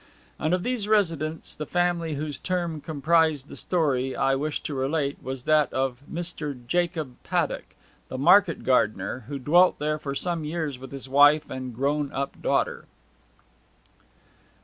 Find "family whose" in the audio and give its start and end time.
1.67-2.39